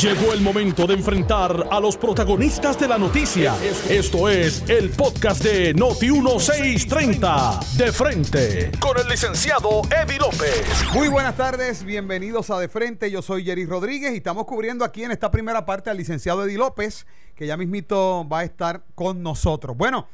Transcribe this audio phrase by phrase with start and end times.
[0.00, 3.54] Llegó el momento de enfrentar a los protagonistas de la noticia.
[3.88, 7.64] Esto es el podcast de Noti1630.
[7.76, 10.66] De frente, con el licenciado Eddie López.
[10.92, 13.10] Muy buenas tardes, bienvenidos a De Frente.
[13.10, 16.58] Yo soy Jerry Rodríguez y estamos cubriendo aquí en esta primera parte al licenciado Eddie
[16.58, 19.76] López, que ya mismito va a estar con nosotros.
[19.76, 20.08] Bueno,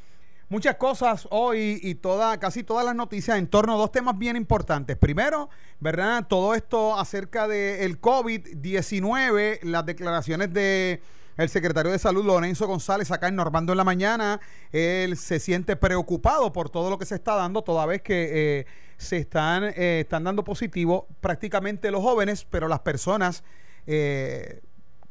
[0.51, 4.37] muchas cosas hoy y toda, casi todas las noticias en torno a dos temas bien
[4.37, 4.98] importantes.
[4.98, 5.48] Primero,
[5.79, 6.27] ¿verdad?
[6.29, 11.01] Todo esto acerca del COVID-19, las declaraciones de
[11.37, 14.41] el secretario de Salud, Lorenzo González, acá en Normando en la mañana,
[14.73, 18.67] él se siente preocupado por todo lo que se está dando, toda vez que eh,
[18.98, 23.42] se están, eh, están dando positivo prácticamente los jóvenes, pero las personas
[23.87, 24.61] eh,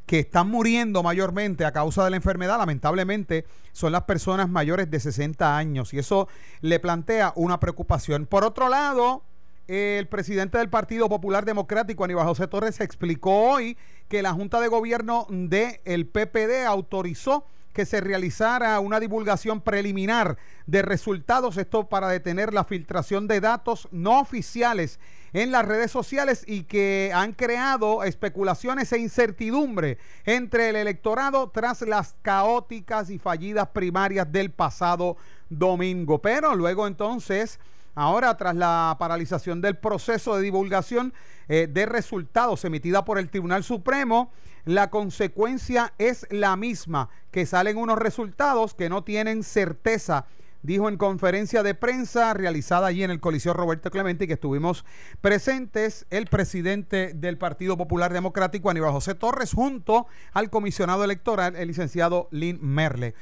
[0.10, 5.00] que están muriendo mayormente a causa de la enfermedad, lamentablemente, son las personas mayores de
[5.00, 6.28] 60 años y eso
[6.62, 8.26] le plantea una preocupación.
[8.26, 9.22] Por otro lado,
[9.68, 13.78] el presidente del Partido Popular Democrático, Aníbal José Torres, explicó hoy
[14.08, 17.46] que la Junta de Gobierno del PPD autorizó
[17.80, 23.88] que se realizara una divulgación preliminar de resultados, esto para detener la filtración de datos
[23.94, 25.00] no oficiales
[25.32, 31.82] en las redes sociales y que han creado especulaciones e incertidumbre entre el electorado tras
[31.84, 35.16] las caóticas y fallidas primarias del pasado
[35.50, 36.22] domingo.
[36.22, 37.62] Pero luego entonces...
[37.96, 41.14] Ahora, tras la paralización del proceso de divulgación
[41.48, 44.32] eh, de resultados emitida por el Tribunal Supremo,
[44.66, 50.26] la consecuencia es la misma, que salen unos resultados que no tienen certeza
[50.62, 54.86] dijo en conferencia de prensa realizada allí en el Coliseo Roberto Clemente y que estuvimos
[55.22, 61.70] presentes el presidente del Partido Popular Democrático, Aníbal José Torres, junto al comisionado electoral, el
[61.70, 63.16] licenciado Lynn Merle.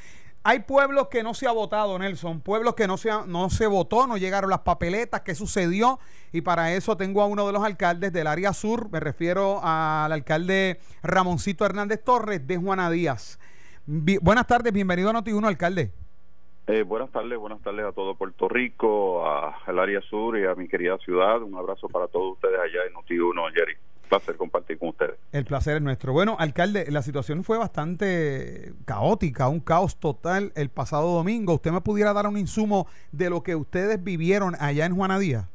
[0.49, 4.07] Hay pueblos que no se ha votado, Nelson, pueblos que no se, no se votó,
[4.07, 5.99] no llegaron las papeletas, ¿qué sucedió?
[6.31, 10.09] Y para eso tengo a uno de los alcaldes del área sur, me refiero al
[10.09, 13.41] alcalde Ramoncito Hernández Torres de Juana Díaz.
[13.85, 15.91] buenas tardes, bienvenido a Noti1, alcalde.
[16.67, 20.69] Eh, buenas tardes, buenas tardes a todo Puerto Rico, al área sur y a mi
[20.69, 21.41] querida ciudad.
[21.41, 23.75] Un abrazo para todos ustedes allá en Noti1, Jerry
[24.07, 25.15] placer compartir con ustedes.
[25.31, 26.13] El placer es nuestro.
[26.13, 31.53] Bueno, alcalde, la situación fue bastante caótica, un caos total el pasado domingo.
[31.53, 35.47] ¿Usted me pudiera dar un insumo de lo que ustedes vivieron allá en Juana Díaz?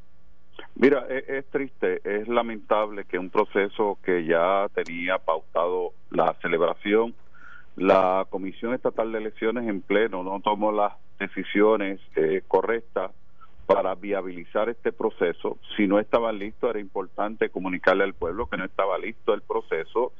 [0.74, 7.14] Mira, es, es, triste, es lamentable que un proceso que ya tenía pautado la celebración,
[7.76, 13.12] la Comisión Estatal de Elecciones en pleno no tomó las decisiones eh, correctas
[13.66, 15.58] para viabilizar este proceso.
[15.76, 20.12] Si no estaban listos, era importante comunicarle al pueblo que no estaba listo el proceso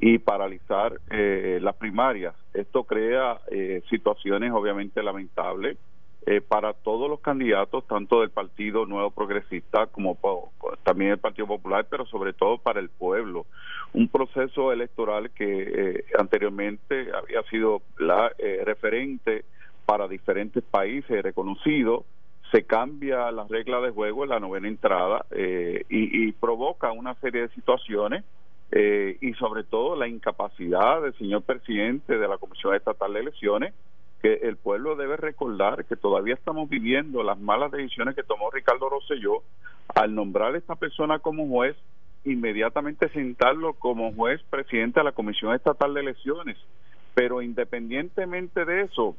[0.00, 2.34] y paralizar eh, las primarias.
[2.54, 5.76] Esto crea eh, situaciones obviamente lamentables
[6.26, 10.18] eh, para todos los candidatos, tanto del Partido Nuevo Progresista como
[10.82, 13.46] también el Partido Popular, pero sobre todo para el pueblo.
[13.92, 18.30] Un proceso electoral que anteriormente había sido la
[18.64, 19.44] referente
[19.86, 22.04] para diferentes países reconocido
[22.50, 27.42] se cambia la regla de juego en la novena entrada eh, y, provoca una serie
[27.42, 28.24] de situaciones
[28.70, 33.74] eh, y sobre todo la incapacidad del señor presidente de la Comisión Estatal de Elecciones
[34.22, 38.88] que el pueblo debe recordar que todavía estamos viviendo las malas decisiones que tomó Ricardo
[38.88, 39.42] Rosselló
[39.94, 41.76] al nombrar a esta persona como juez
[42.24, 46.56] inmediatamente sentarlo como juez presidente de la Comisión Estatal de Elecciones.
[47.14, 49.16] Pero independientemente de eso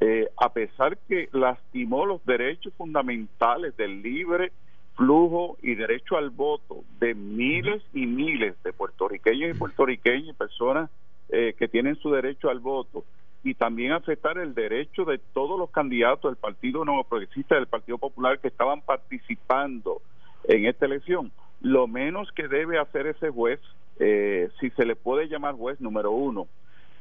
[0.00, 4.52] eh, a pesar que lastimó los derechos fundamentales del libre
[4.94, 10.90] flujo y derecho al voto de miles y miles de puertorriqueños y puertorriqueñas y personas
[11.28, 13.04] eh, que tienen su derecho al voto
[13.44, 17.98] y también afectar el derecho de todos los candidatos del Partido Nuevo Progresista del Partido
[17.98, 20.02] Popular que estaban participando
[20.44, 21.30] en esta elección.
[21.60, 23.60] Lo menos que debe hacer ese juez,
[23.98, 26.48] eh, si se le puede llamar juez número uno,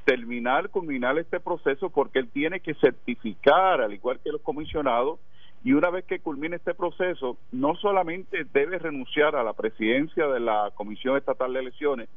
[0.05, 5.19] terminar, culminar este proceso porque él tiene que certificar, al igual que los comisionados,
[5.63, 10.39] y una vez que culmine este proceso, no solamente debe renunciar a la presidencia de
[10.39, 12.07] la Comisión Estatal de Elecciones,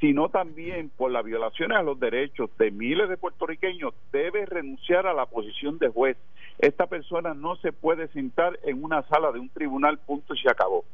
[0.00, 5.14] sino también por las violaciones a los derechos de miles de puertorriqueños, debe renunciar a
[5.14, 6.16] la posición de juez.
[6.58, 10.50] Esta persona no se puede sentar en una sala de un tribunal, punto y se
[10.50, 10.84] acabó.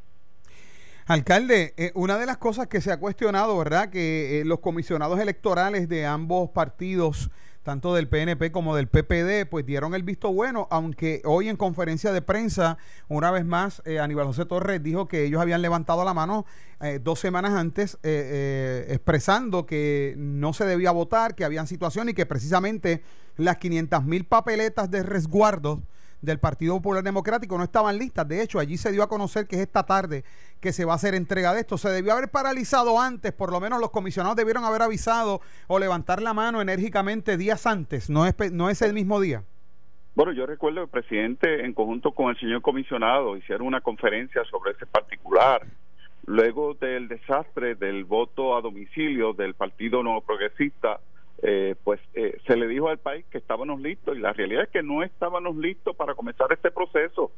[1.06, 3.90] Alcalde, eh, una de las cosas que se ha cuestionado, ¿verdad?
[3.90, 7.28] Que eh, los comisionados electorales de ambos partidos,
[7.64, 12.12] tanto del PNP como del PPD, pues dieron el visto bueno, aunque hoy en conferencia
[12.12, 12.78] de prensa,
[13.08, 16.46] una vez más, eh, Aníbal José Torres dijo que ellos habían levantado la mano
[17.02, 23.04] dos semanas antes, expresando que no se debía votar, que habían situaciones y que precisamente
[23.36, 25.80] las 500 mil papeletas de resguardo
[26.22, 28.26] del Partido Popular Democrático no estaban listas.
[28.26, 30.24] De hecho, allí se dio a conocer que es esta tarde
[30.60, 31.76] que se va a hacer entrega de esto.
[31.76, 36.22] Se debió haber paralizado antes, por lo menos los comisionados debieron haber avisado o levantar
[36.22, 39.42] la mano enérgicamente días antes, no es, no es el mismo día.
[40.14, 44.44] Bueno, yo recuerdo que el presidente, en conjunto con el señor comisionado, hicieron una conferencia
[44.44, 45.66] sobre ese particular.
[46.26, 51.00] Luego del desastre del voto a domicilio del Partido Nuevo Progresista,
[51.42, 54.70] eh, pues eh, se le dijo al país que estábamos listos y la realidad es
[54.70, 57.32] que no estábamos listos para comenzar este proceso.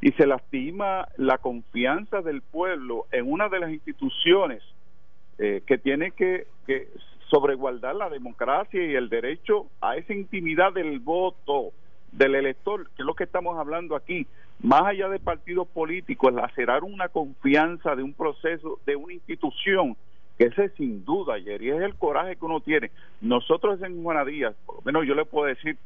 [0.00, 4.62] Y se lastima la confianza del pueblo en una de las instituciones
[5.38, 6.88] eh, que tiene que, que
[7.30, 11.72] sobreguardar la democracia y el derecho a esa intimidad del voto
[12.12, 14.26] del elector, que es lo que estamos hablando aquí,
[14.60, 19.96] más allá de partidos políticos, lacerar una confianza de un proceso, de una institución,
[20.38, 22.90] ese sin duda, y es el coraje que uno tiene.
[23.20, 25.78] Nosotros en Juanadías, por lo menos yo le puedo decir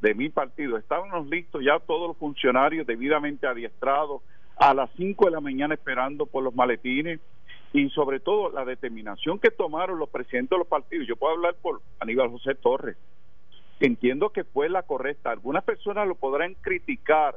[0.00, 4.22] de mi partido, estábamos listos ya todos los funcionarios debidamente adiestrados
[4.56, 7.20] a las 5 de la mañana esperando por los maletines
[7.72, 11.06] y sobre todo la determinación que tomaron los presidentes de los partidos.
[11.06, 12.96] Yo puedo hablar por Aníbal José Torres,
[13.80, 15.30] entiendo que fue la correcta.
[15.30, 17.36] Algunas personas lo podrán criticar,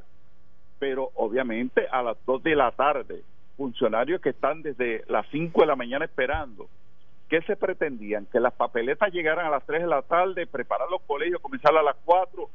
[0.80, 3.24] pero obviamente a las 2 de la tarde,
[3.60, 6.70] funcionarios que están desde las 5 de la mañana esperando,
[7.28, 8.26] ¿qué se pretendían?
[8.28, 11.84] Que las papeletas llegaran a las 3 de la tarde, preparar los colegios, comenzar a
[11.84, 12.50] las 4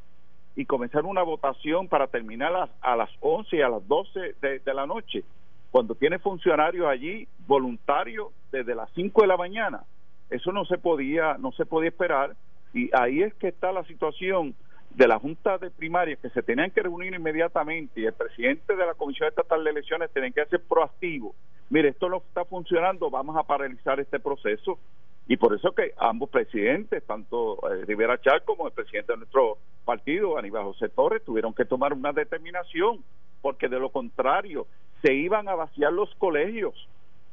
[0.57, 4.61] y comenzar una votación para terminar a, a las 11 y a las 12 de,
[4.61, 5.25] de la noche,
[5.71, 9.85] cuando tiene funcionarios allí voluntarios desde las 5 de la mañana.
[10.31, 12.35] Eso no se podía, no se podía esperar
[12.73, 14.55] y ahí es que está la situación
[14.95, 18.87] de la Junta de Primarias que se tenían que reunir inmediatamente y el presidente de
[18.87, 21.35] la Comisión Estatal de Elecciones tienen que ser proactivo.
[21.71, 24.79] Mire, esto no está funcionando, vamos a paralizar este proceso.
[25.27, 29.59] Y por eso que ambos presidentes, tanto eh, Rivera Char como el presidente de nuestro
[29.85, 33.03] partido, Aníbal José Torres, tuvieron que tomar una determinación,
[33.41, 34.67] porque de lo contrario
[35.03, 36.75] se iban a vaciar los colegios.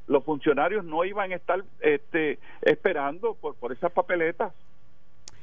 [0.08, 4.54] Los funcionarios no iban a estar este, esperando por, por esas papeletas.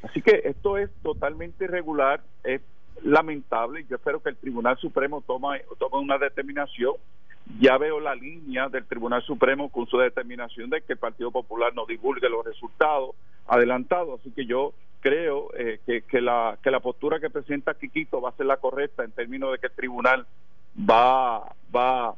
[0.02, 2.60] Así que esto es totalmente irregular, es
[3.02, 3.84] lamentable.
[3.88, 6.94] Yo espero que el Tribunal Supremo tome, tome una determinación.
[7.60, 11.74] Ya veo la línea del Tribunal Supremo con su determinación de que el Partido Popular
[11.74, 13.16] no divulgue los resultados
[13.46, 14.20] adelantados.
[14.20, 18.30] Así que yo creo eh, que, que, la, que la postura que presenta Quiquito va
[18.30, 20.26] a ser la correcta en términos de que el tribunal
[20.78, 22.14] va, va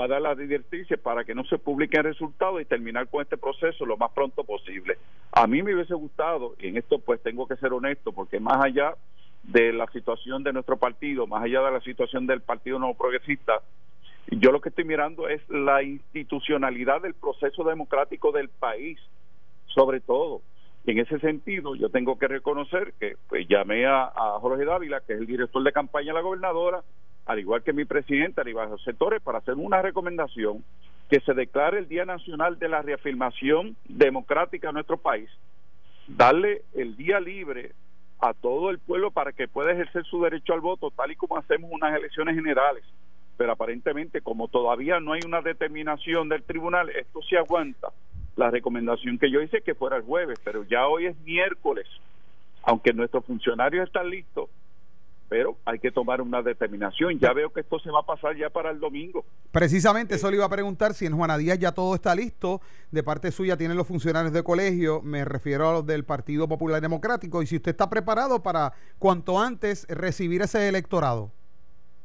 [0.00, 3.36] va a dar la directrices para que no se publiquen resultados y terminar con este
[3.36, 4.96] proceso lo más pronto posible.
[5.32, 8.64] A mí me hubiese gustado, y en esto pues tengo que ser honesto, porque más
[8.64, 8.94] allá
[9.42, 13.60] de la situación de nuestro partido, más allá de la situación del Partido No Progresista,
[14.28, 18.98] yo lo que estoy mirando es la institucionalidad del proceso democrático del país,
[19.66, 20.40] sobre todo.
[20.86, 25.00] Y en ese sentido, yo tengo que reconocer que pues llamé a, a Jorge Dávila,
[25.00, 26.82] que es el director de campaña de la gobernadora,
[27.30, 30.64] al igual que mi presidente Aníbal José Torres, para hacer una recomendación
[31.08, 35.30] que se declare el Día Nacional de la Reafirmación Democrática a nuestro país,
[36.08, 37.70] darle el día libre
[38.18, 41.36] a todo el pueblo para que pueda ejercer su derecho al voto, tal y como
[41.36, 42.82] hacemos unas elecciones generales.
[43.36, 47.92] Pero aparentemente, como todavía no hay una determinación del tribunal, esto se aguanta.
[48.34, 51.86] La recomendación que yo hice que fuera el jueves, pero ya hoy es miércoles.
[52.64, 54.50] Aunque nuestros funcionarios están listos,
[55.30, 57.16] pero hay que tomar una determinación.
[57.20, 59.24] Ya veo que esto se va a pasar ya para el domingo.
[59.52, 62.60] Precisamente eso le iba a preguntar si en Juana Díaz ya todo está listo.
[62.90, 66.82] De parte suya tienen los funcionarios de colegio, me refiero a los del Partido Popular
[66.82, 71.30] Democrático, y si usted está preparado para cuanto antes recibir ese electorado.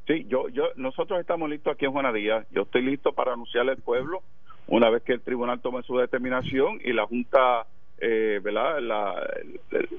[0.06, 2.46] Sí, yo, yo, nosotros estamos listos aquí en Juana Díaz.
[2.52, 4.22] Yo estoy listo para anunciarle al pueblo
[4.68, 7.66] una vez que el tribunal tome su determinación y la Junta
[7.98, 8.80] eh, ¿verdad?
[8.82, 9.28] La,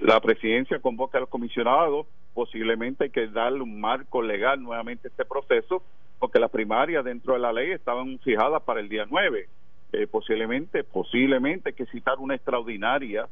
[0.03, 5.11] la presidencia convoca a los comisionados, posiblemente hay que darle un marco legal nuevamente a
[5.11, 5.83] este proceso,
[6.19, 9.49] porque las primarias dentro de la ley estaban fijadas para el día 9.
[9.93, 13.27] Eh, posiblemente, posiblemente hay que citar una extraordinaria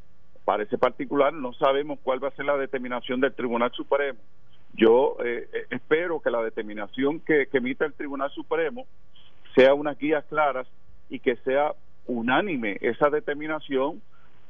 [0.46, 4.18] para ese particular, no sabemos cuál va a ser la determinación del Tribunal Supremo.
[4.72, 8.86] Yo eh, eh espero que la determinación que, que emita el Tribunal Supremo
[9.54, 10.66] sea unas guías claras
[11.10, 11.74] y que sea
[12.06, 14.00] unánime esa determinación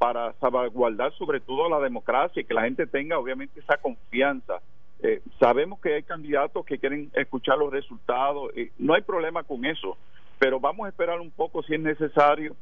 [0.05, 4.61] para salvaguardar sobre todo la democracia y que la gente tenga obviamente esa confianza.
[5.03, 9.65] Eh, sabemos que hay candidatos que quieren escuchar los resultados, y no hay problema con
[9.65, 9.97] eso,
[10.39, 12.55] pero vamos a esperar un poco si es necesario,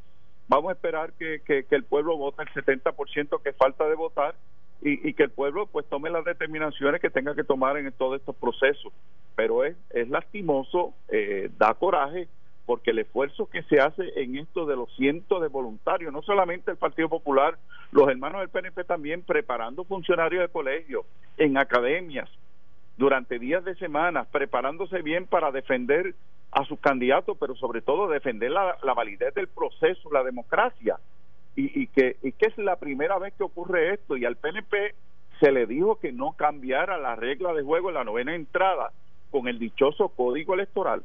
[0.47, 4.37] vamos a esperar que, que, el pueblo vote el 70% que falta de votar
[4.81, 8.21] y, y, que el pueblo pues tome las determinaciones que tenga que tomar en todos
[8.21, 8.93] estos procesos.
[9.35, 12.29] Pero es, es lastimoso, eh, da coraje
[12.67, 16.71] porque el esfuerzo que se hace en esto de los cientos de voluntarios, no solamente
[16.71, 17.59] el Partido Popular,
[17.91, 21.05] los hermanos del PNP también preparando funcionarios de colegio,
[21.39, 22.29] en academias,
[22.97, 26.15] durante días de semanas, preparándose bien para defender
[26.53, 30.99] a sus candidatos, pero sobre todo defender la, validez del proceso, la democracia.
[31.55, 34.17] Y, que, y que es la primera vez que ocurre esto.
[34.17, 34.95] Y al PNP
[35.39, 38.91] se le dijo que no cambiara la regla de juego en la novena entrada
[39.31, 41.03] con el dichoso código electoral.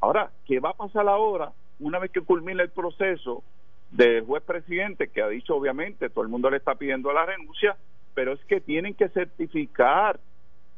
[0.00, 3.42] Ahora, ¿qué va a pasar ahora una vez que culmine el proceso
[3.90, 7.76] del juez presidente que ha dicho obviamente todo el mundo le está pidiendo la renuncia,
[8.14, 10.20] pero es que tienen que certificar,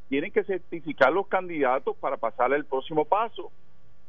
[0.08, 3.50] tienen que certificar los candidatos para pasar el próximo paso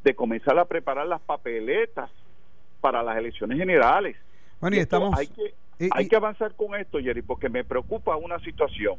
[0.04, 2.10] de comenzar a preparar las papeletas
[2.82, 4.16] para las elecciones generales.
[4.60, 5.54] Bueno, y, estamos hay que
[5.92, 8.96] hay que avanzar con esto, Jerry, porque me preocupa una situación.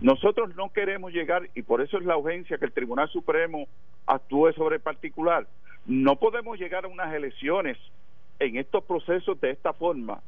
[0.00, 3.66] Nosotros no queremos llegar, y por eso es la urgencia que el Tribunal Supremo
[4.06, 5.46] actúe sobre el particular.
[5.84, 7.76] No podemos llegar a unas elecciones
[8.38, 10.22] en estos procesos de esta forma,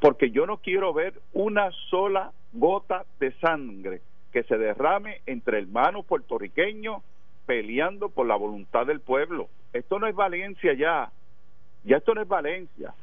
[0.00, 4.00] porque yo no quiero ver una sola gota de sangre
[4.32, 7.02] que se derrame entre hermanos puertorriqueños
[7.44, 9.48] peleando por la voluntad del pueblo.
[9.74, 11.10] Esto no es Valencia ya,
[11.84, 12.94] ya esto no es Valencia.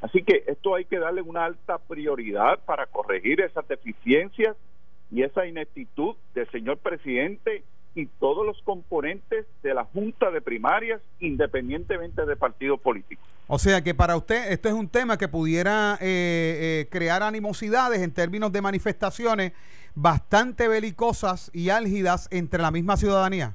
[0.00, 4.56] Así que esto hay que darle una alta prioridad para corregir esas deficiencias
[5.14, 7.62] y esa ineptitud del señor presidente
[7.94, 13.22] y todos los componentes de la Junta de Primarias, independientemente de partido político.
[13.46, 18.02] O sea que para usted este es un tema que pudiera eh, eh, crear animosidades
[18.02, 19.52] en términos de manifestaciones
[19.94, 23.54] bastante belicosas y álgidas entre la misma ciudadanía.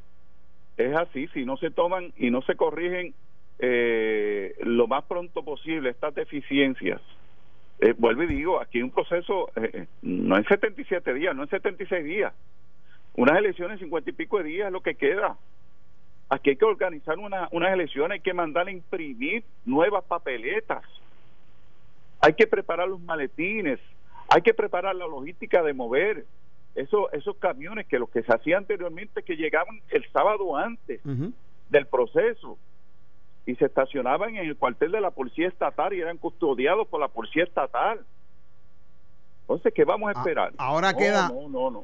[0.77, 3.13] Es así, si no se toman y no se corrigen
[3.59, 7.01] eh, lo más pronto posible estas deficiencias.
[7.81, 11.43] Eh, vuelvo y digo, aquí hay un proceso, eh, eh no en 77 días, no
[11.43, 12.33] en 76 días.
[13.15, 15.37] Unas elecciones en 50 y pico de días es lo que queda.
[16.29, 20.83] Aquí hay que organizar una, unas elecciones, hay que mandar a imprimir nuevas papeletas.
[22.21, 23.79] Hay que preparar los maletines,
[24.29, 26.25] hay que preparar la logística de mover
[26.75, 31.01] eso, esos camiones que los que se hacía anteriormente que llegaban el sábado antes
[31.69, 32.57] del proceso
[33.49, 37.07] y se estacionaban en el cuartel de la policía estatal y eran custodiados por la
[37.07, 38.05] policía estatal.
[39.41, 40.53] Entonces, ¿qué vamos a ah, esperar?
[40.59, 41.31] Ahora queda,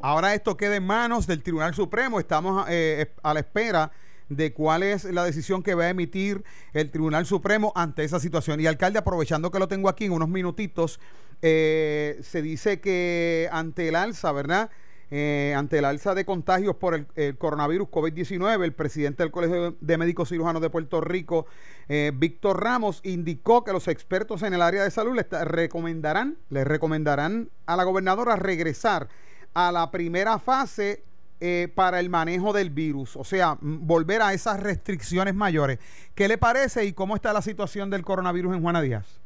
[0.04, 2.20] ahora esto queda en manos del Tribunal Supremo.
[2.20, 3.92] Estamos eh, a la espera
[4.30, 6.44] de cuál es la decisión que va a emitir
[6.74, 8.60] el Tribunal Supremo ante esa situación.
[8.60, 11.00] Y alcalde, aprovechando que lo tengo aquí en unos minutitos,
[11.42, 14.70] eh, se dice que ante el alza, ¿verdad?
[15.12, 19.98] Eh, ante el alza de contagios por el, coronavirus COVID-19, el presidente del Colegio de
[19.98, 21.46] Médicos Cirujanos de Puerto Rico,
[21.90, 26.64] eh, Víctor Ramos, indicó que los expertos en el área de salud le recomendarán, le
[26.64, 29.08] recomendarán a la gobernadora regresar
[29.54, 31.04] a la primera fase
[31.40, 35.80] eh, para el manejo del virus, o sea, volver a esas restricciones mayores.
[36.16, 39.25] ¿Qué le parece y cómo está la situación del coronavirus en Juana Díaz?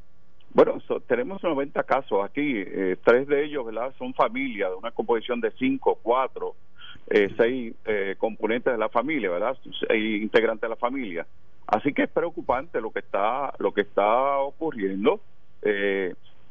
[0.53, 3.94] Bueno, tenemos 90 casos aquí, eh, tres de ellos ¿verdad?
[3.98, 6.56] son familias, de una composición de cinco, cuatro,
[7.08, 9.56] eh, seis eh, componentes de la familia, ¿verdad?
[9.88, 11.27] Seis integrantes de la familia.
[11.68, 15.22] Así que es preocupante lo que está, lo que está ocurriendo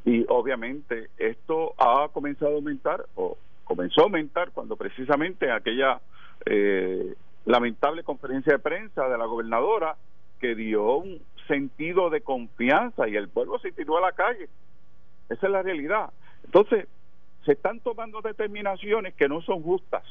[0.04, 6.00] y obviamente esto ha comenzado a aumentar o comenzó a aumentar cuando precisamente aquella
[7.46, 9.96] lamentable conferencia de prensa de la gobernadora
[10.38, 14.48] que dio un sentido de confianza y el pueblo se tiró a la calle.
[15.28, 16.12] Esa es la realidad.
[16.44, 16.86] Entonces,
[17.44, 20.04] se están tomando determinaciones que no son justas,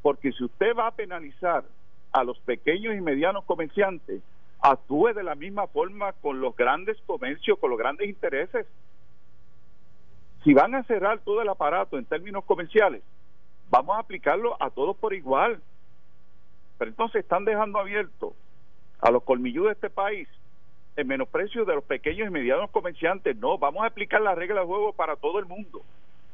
[0.00, 1.64] porque si usted va a penalizar
[2.12, 4.22] a los pequeños y medianos comerciantes,
[4.60, 8.66] actúe de la misma forma con los grandes comercios, con los grandes intereses.
[10.44, 13.02] Si van a cerrar todo el aparato en términos comerciales,
[13.70, 15.60] vamos a aplicarlo a todos por igual.
[16.78, 18.34] Pero entonces están dejando abierto
[19.00, 20.28] a los colmilludos de este país
[20.96, 23.36] en menosprecio de los pequeños y medianos comerciantes.
[23.36, 25.82] No, vamos a aplicar la regla de juego para todo el mundo.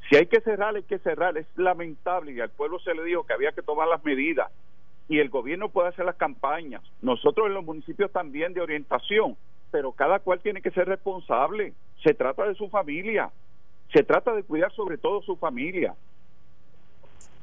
[0.08, 1.36] Si hay que cerrar, hay que cerrar.
[1.36, 4.50] Es lamentable y al pueblo se le dijo que había que tomar las medidas
[5.08, 6.82] y el gobierno puede hacer las campañas.
[7.00, 9.36] Nosotros en los municipios también de orientación,
[9.70, 11.72] pero cada cual tiene que ser responsable.
[12.02, 13.30] Se trata de su familia,
[13.92, 15.94] se trata de cuidar sobre todo su familia.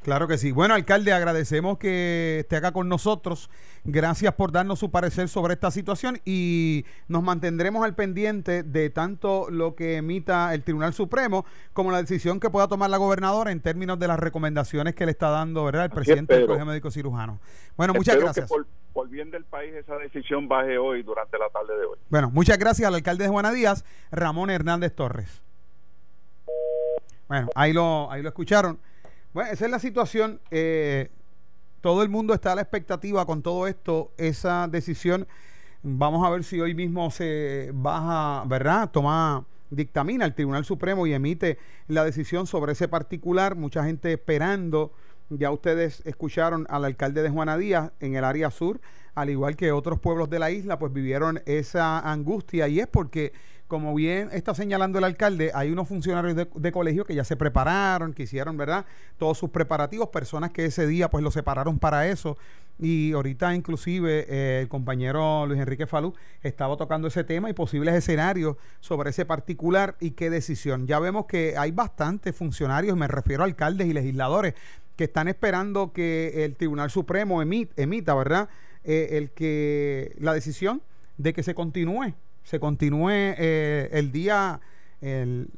[0.05, 0.51] Claro que sí.
[0.51, 3.49] Bueno, alcalde, agradecemos que esté acá con nosotros.
[3.83, 9.47] Gracias por darnos su parecer sobre esta situación y nos mantendremos al pendiente de tanto
[9.49, 11.43] lo que emita el Tribunal Supremo
[11.73, 15.11] como la decisión que pueda tomar la gobernadora en términos de las recomendaciones que le
[15.11, 15.85] está dando ¿verdad?
[15.85, 17.39] el presidente del Colegio Médico Cirujano.
[17.75, 18.47] Bueno, muchas gracias.
[18.47, 21.97] por, por, bien del país esa decisión baje hoy durante la tarde de hoy.
[22.11, 25.41] Bueno, muchas gracias al alcalde de Juana Díaz, Ramón Hernández Torres.
[27.27, 28.77] Bueno, ahí lo, ahí lo escucharon.
[29.35, 30.39] Bueno, esa es la situación.
[30.49, 31.09] Eh,
[31.81, 35.27] todo el mundo está a la expectativa con todo esto, esa decisión.
[35.83, 38.91] Vamos a ver si hoy mismo se baja, ¿verdad?
[38.91, 41.57] Toma, dictamina el Tribunal Supremo y emite
[41.89, 43.57] la decisión sobre ese particular.
[43.57, 44.93] Mucha gente esperando
[45.27, 48.79] Ya ustedes escucharon al alcalde de Juana Díaz en el área sur,
[49.15, 53.33] al igual que otros pueblos de la isla, pues vivieron esa angustia y es porque
[53.67, 58.13] como bien está señalando el alcalde, hay unos funcionarios de, colegio que ya se prepararon,
[58.13, 58.85] que hicieron, ¿verdad?
[59.17, 62.37] Todos sus preparativos, personas que ese día pues lo separaron para eso.
[62.77, 67.95] Y ahorita inclusive eh, el compañero Luis Enrique Falú estaba tocando ese tema y posibles
[67.95, 70.85] escenarios sobre ese particular y qué decisión.
[70.85, 74.53] Ya vemos que hay bastantes funcionarios, me refiero a alcaldes y legisladores,
[74.95, 78.49] que están esperando que el Tribunal Supremo emita, ¿verdad?
[78.83, 80.81] Eh, el que la decisión
[81.17, 82.13] de que se continúe
[82.45, 84.61] se continúe eh, el día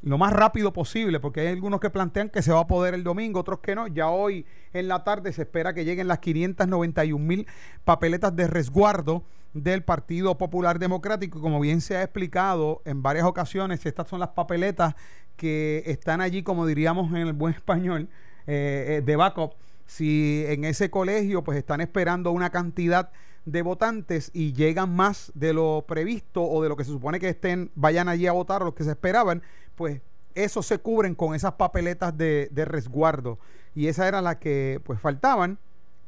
[0.01, 3.06] lo más rápido posible, porque hay algunos que plantean que se va a poder el
[3.06, 3.88] domingo, otros que no.
[3.88, 7.48] Ya hoy en la tarde se espera que lleguen las 591 mil
[7.86, 11.39] papeletas de resguardo del Partido Popular Democrático.
[11.39, 14.96] Como bien se ha explicado en varias ocasiones, estas son las papeletas
[15.38, 18.10] que están allí, como diríamos en el buen español,
[18.48, 19.53] eh, eh, de backup.
[19.86, 23.12] Si en ese colegio pues están esperando una cantidad
[23.48, 27.30] de votantes y llegan más de lo previsto o de lo que se supone que
[27.30, 29.42] estén, vayan allí a votar o los que se esperaban,
[29.75, 30.01] pues
[30.36, 33.39] eso se cubren con esas papeletas de, resguardo.
[33.74, 35.60] Y esa era la que pues faltaban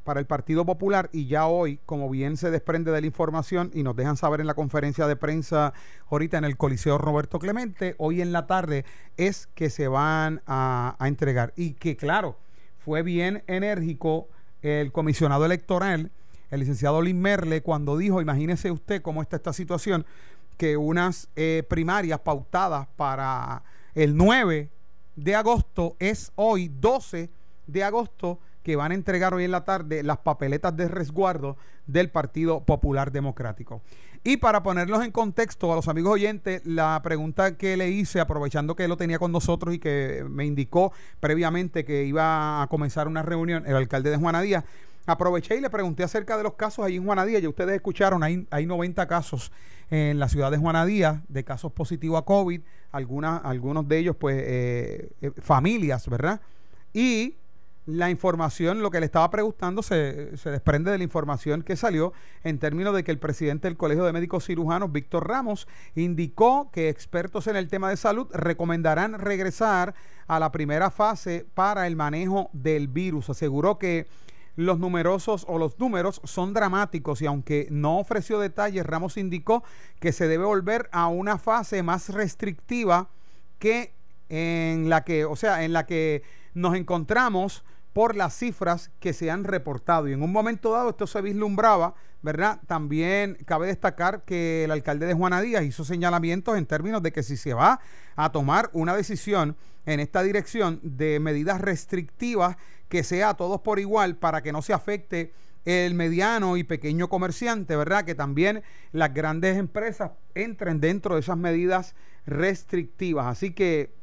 [0.04, 3.84] para el Partido Popular y ya hoy, como bien se desprende de la información y
[3.84, 5.72] nos dejan saber en la conferencia de prensa
[6.10, 8.84] ahorita en el Coliseo Roberto Clemente, hoy en la tarde
[9.16, 11.54] es que se van a, a entregar.
[11.56, 12.36] Y que claro,
[12.80, 14.28] fue bien enérgico
[14.62, 16.12] el comisionado electoral
[16.52, 20.06] el licenciado Lin Merle cuando dijo, imagínese usted cómo está esta situación,
[20.58, 23.64] que unas eh, primarias pautadas para
[23.96, 24.70] el 9
[25.16, 27.30] de agosto es hoy 12
[27.68, 32.10] de agosto que van a entregar hoy en la tarde las papeletas de resguardo del
[32.10, 33.82] Partido Popular Democrático.
[34.24, 38.76] Y para ponerlos en contexto a los amigos oyentes, la pregunta que le hice, aprovechando
[38.76, 40.92] que lo tenía con nosotros y que me indicó
[41.22, 44.66] previamente que iba a comenzar una reunión, el alcalde de Juana Díaz,
[45.10, 47.40] Aproveché y le pregunté acerca de los casos ahí en Juanadía.
[47.40, 49.52] Ya ustedes escucharon, hay, hay 90 casos
[49.90, 52.62] en la ciudad de Juanadía de casos positivos a COVID.
[52.92, 56.42] Algunos de ellos, pues, eh, eh, familias, ¿verdad?
[56.94, 57.36] Y
[57.86, 62.14] la información, lo que le estaba preguntando, se, se, desprende de la información que salió
[62.44, 66.90] en términos de que el presidente del Colegio de Médicos Cirujanos, Víctor Ramos, indicó que
[66.90, 69.96] expertos en el tema de salud recomendarán regresar
[70.28, 73.32] a la primera fase para el manejo del virus.
[73.32, 74.06] Aseguró que
[74.60, 79.64] los numerosos o los números son dramáticos y aunque no ofreció detalles, Ramos indicó
[80.02, 83.08] que se debe volver a una fase más restrictiva
[83.58, 83.94] que
[84.28, 89.32] en la que, o sea, en la que nos encontramos por las cifras que se
[89.32, 90.10] han reportado.
[90.10, 92.60] Y en un momento dado esto se vislumbraba, ¿verdad?
[92.68, 97.24] También cabe destacar que el alcalde de Juana Díaz hizo señalamientos en términos de que
[97.24, 97.80] si se va
[98.18, 102.58] a tomar una decisión en esta dirección de medidas restrictivas,
[102.90, 105.32] que sea a todos por igual para que no se afecte
[105.66, 108.04] el mediano y pequeño comerciante, ¿verdad?
[108.04, 113.28] Que también las grandes empresas entren dentro de esas medidas restrictivas.
[113.28, 113.94] Así que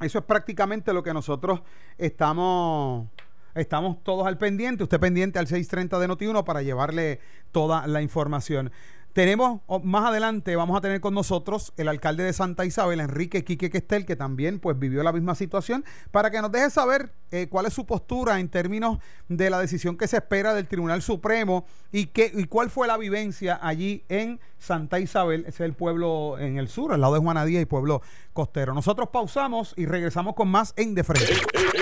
[0.00, 1.62] eso es prácticamente lo que nosotros
[1.98, 3.08] estamos
[3.54, 7.20] estamos todos al pendiente, usted pendiente al 630 de Notiuno para llevarle
[7.52, 8.70] toda la información.
[9.16, 13.70] Tenemos más adelante, vamos a tener con nosotros el alcalde de Santa Isabel, Enrique Quique
[13.70, 17.64] Questel, que también pues vivió la misma situación, para que nos deje saber eh, cuál
[17.64, 18.98] es su postura en términos
[19.30, 22.98] de la decisión que se espera del Tribunal Supremo y, qué, y cuál fue la
[22.98, 27.20] vivencia allí en Santa Isabel, ese es el pueblo en el sur, al lado de
[27.20, 28.02] Juanadía y pueblo
[28.36, 28.74] costero.
[28.74, 31.32] Nosotros pausamos y regresamos con más en De Frente.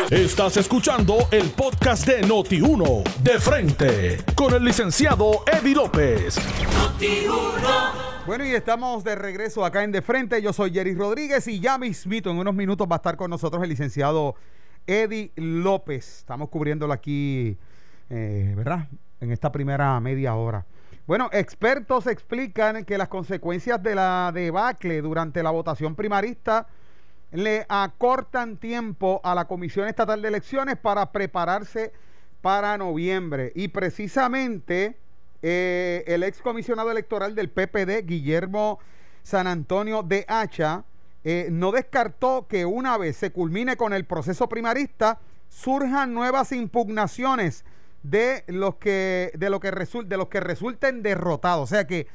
[0.09, 6.37] Estás escuchando el podcast de Noti1, De Frente, con el licenciado Eddie López.
[8.25, 10.41] Bueno, y estamos de regreso acá en De Frente.
[10.41, 13.61] Yo soy Jerry Rodríguez y ya mismito, en unos minutos va a estar con nosotros
[13.65, 14.37] el licenciado
[14.87, 16.19] Eddie López.
[16.19, 17.59] Estamos cubriéndolo aquí,
[18.11, 18.87] eh, ¿verdad?
[19.21, 20.65] En esta primera media hora.
[21.07, 26.67] Bueno, expertos explican que las consecuencias de la debacle durante la votación primarista
[27.31, 31.93] le acortan tiempo a la Comisión Estatal de Elecciones para prepararse
[32.41, 33.53] para noviembre.
[33.55, 34.97] Y precisamente
[35.43, 38.79] eh, el ex comisionado electoral del PPD, Guillermo
[39.23, 40.85] San Antonio de Hacha,
[41.23, 45.19] eh, no descartó que una vez se culmine con el proceso primarista,
[45.51, 47.67] surjan nuevas impugnaciones
[48.05, 51.65] de los que de lo que de los que resulten derrotados.
[51.65, 52.07] O sea que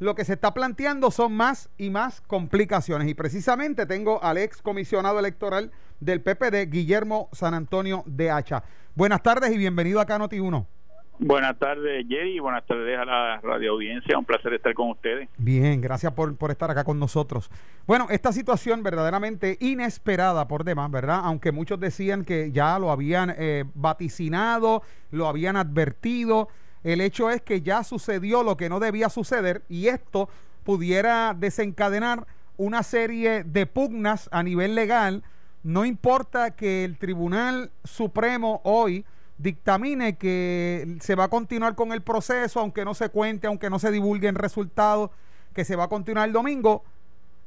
[0.00, 3.06] lo que se está planteando son más y más complicaciones.
[3.06, 8.64] Y precisamente tengo al ex comisionado electoral del PPD, Guillermo San Antonio de Hacha.
[8.96, 10.73] Buenas tardes y bienvenido acá a Noti 1.
[11.20, 14.18] Buenas tardes, Jerry, y buenas tardes a la radio audiencia.
[14.18, 15.28] Un placer estar con ustedes.
[15.38, 17.50] Bien, gracias por, por, estar acá con nosotros.
[17.86, 21.20] Bueno, esta situación verdaderamente inesperada por demás, ¿verdad?
[21.22, 26.48] Aunque muchos decían que ya lo habían eh, vaticinado, lo habían advertido.
[26.82, 30.28] El hecho es que ya sucedió lo que no debía suceder y esto
[30.64, 35.22] pudiera desencadenar una serie de pugnas a nivel legal.
[35.62, 39.04] No importa que el Tribunal Supremo hoy
[39.38, 43.78] dictamine que se va a continuar con el proceso, aunque no se cuente, aunque no
[43.78, 45.10] se divulguen resultados,
[45.54, 46.84] que se va a continuar el domingo.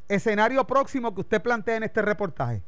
[0.10, 2.62] Escenario próximo que usted plantea en este reportaje.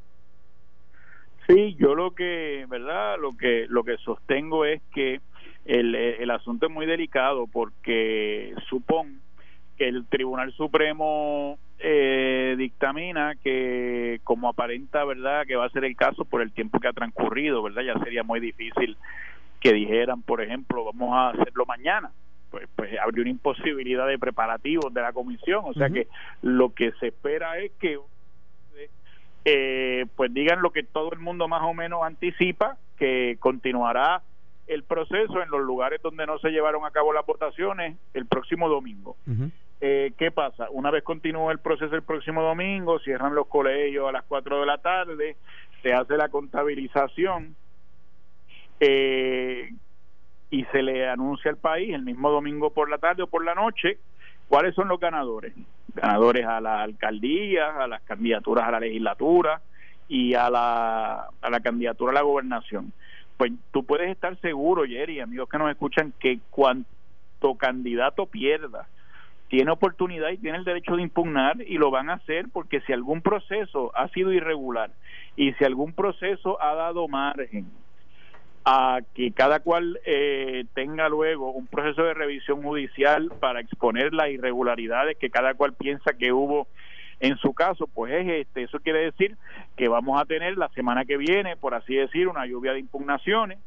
[1.47, 3.17] Sí, yo lo que, ¿verdad?
[3.19, 5.19] Lo que lo que sostengo es que
[5.65, 9.17] el, el asunto es muy delicado porque supone
[9.79, 15.95] que el Tribunal Supremo eh, dictamina que como aparenta verdad que va a ser el
[15.95, 18.97] caso por el tiempo que ha transcurrido verdad ya sería muy difícil
[19.61, 22.11] que dijeran por ejemplo vamos a hacerlo mañana.
[22.51, 25.63] Pues pues habría una imposibilidad de preparativos de la comisión.
[25.65, 26.07] O sea que
[26.41, 27.99] lo que se espera es que
[29.45, 34.23] eh, pues digan lo que todo el mundo más o menos anticipa que continuará
[34.67, 38.67] el proceso en los lugares donde no se llevaron a cabo las votaciones el próximo
[38.67, 39.15] domingo
[39.81, 40.67] eh, ¿Qué pasa?
[40.71, 44.65] Una vez continúa el proceso el próximo domingo, cierran los colegios a las 4 de
[44.65, 45.37] la tarde,
[45.81, 47.55] se hace la contabilización
[48.81, 49.71] eh,
[50.49, 53.55] y se le anuncia al país el mismo domingo por la tarde o por la
[53.55, 53.97] noche
[54.49, 55.53] cuáles son los ganadores.
[55.93, 59.61] Ganadores a la alcaldía, a las candidaturas a la legislatura
[60.09, 62.91] y a la, a la candidatura a la gobernación.
[63.37, 68.87] Pues tú puedes estar seguro, Jerry, amigos que nos escuchan, que cuanto candidato pierda,
[69.49, 72.93] tiene oportunidad y tiene el derecho de impugnar y lo van a hacer porque si
[72.93, 74.91] algún proceso ha sido irregular
[75.35, 77.65] y si algún proceso ha dado margen
[78.63, 84.29] a que cada cual eh, tenga luego un proceso de revisión judicial para exponer las
[84.29, 86.67] irregularidades que cada cual piensa que hubo
[87.19, 88.63] en su caso, pues es este.
[88.63, 89.35] Eso quiere decir
[89.75, 93.59] que vamos a tener la semana que viene, por así decir, una lluvia de impugnaciones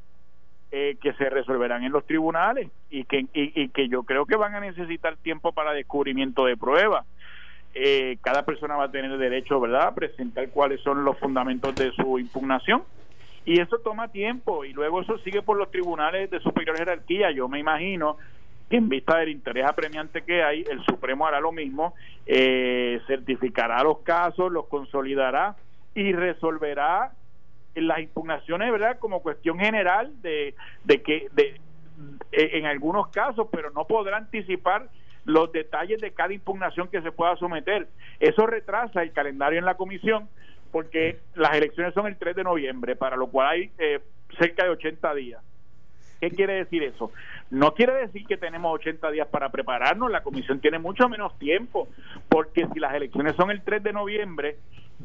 [0.75, 4.55] eh, que se resolverán en los tribunales y que, y, que yo creo que van
[4.55, 7.05] a necesitar tiempo para descubrimiento de pruebas.
[7.75, 11.93] Eh, cada persona va a tener derecho, ¿verdad?, a presentar cuáles son los fundamentos de
[11.93, 12.85] su impugnación.
[13.45, 17.31] Y eso toma tiempo y luego eso sigue por los tribunales de superior jerarquía.
[17.33, 18.17] Yo me imagino
[18.71, 21.93] que en vista del interés apremiante que hay, el Supremo hará lo mismo,
[22.25, 25.55] eh, certificará los casos, los consolidará
[25.95, 27.13] y resolverá
[27.75, 28.99] las impugnaciones, ¿verdad?
[28.99, 30.55] Como cuestión general de,
[30.85, 31.61] de que de,
[32.33, 34.89] en algunos casos, pero no podrá anticipar
[35.25, 37.89] los detalles de cada impugnación que se pueda someter.
[38.19, 40.29] Eso retrasa el calendario en la comisión
[40.73, 44.01] porque las elecciones son el 3 de noviembre, para lo cual hay eh,
[44.39, 45.43] cerca de 80 días.
[46.19, 47.11] ¿Qué quiere decir eso?
[47.51, 51.89] No quiere decir que tenemos 80 días para prepararnos, la comisión tiene mucho menos tiempo,
[52.29, 54.57] porque si las elecciones son el 3 de noviembre,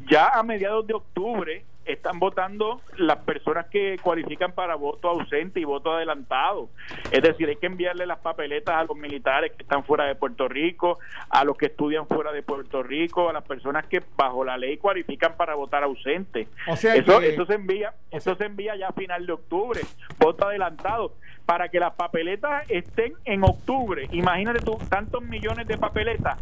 [0.08, 5.64] ya a mediados de octubre están votando las personas que cualifican para voto ausente y
[5.64, 6.68] voto adelantado.
[7.10, 10.48] Es decir, hay que enviarle las papeletas a los militares que están fuera de Puerto
[10.48, 10.98] Rico,
[11.30, 14.76] a los que estudian fuera de Puerto Rico, a las personas que bajo la ley
[14.76, 16.48] cualifican para votar ausente.
[16.68, 19.80] O sea eso, eso se envía, eso se envía ya a final de octubre,
[20.18, 21.14] voto adelantado,
[21.46, 24.06] para que las papeletas estén en octubre.
[24.12, 26.38] Imagínate tú, tantos millones de papeletas,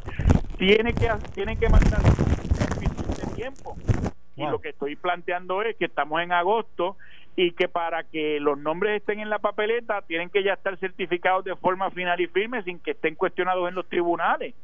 [0.59, 2.01] tiene que tienen que mandar
[3.37, 3.77] tiempo.
[4.37, 6.97] Y lo que estoy planteando es que estamos en agosto
[7.37, 11.45] y que para que los nombres estén en la papeleta tienen que ya estar certificados
[11.45, 14.55] de forma final y firme sin que estén cuestionados en los tribunales.